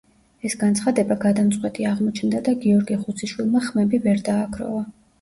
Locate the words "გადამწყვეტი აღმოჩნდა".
1.25-2.43